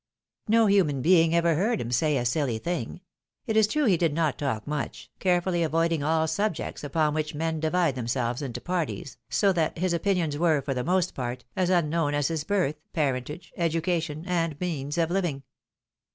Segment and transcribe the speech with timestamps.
[0.47, 3.01] No human being ever heard him say a silly thing;
[3.45, 7.59] it is true he did not talk much, carefully avoiding all subjects upon which men
[7.59, 12.15] divide themselves into parties, so that his opinions were, for the most part, as unknown
[12.15, 15.43] as his birth, parentage, educa tion, and means of living.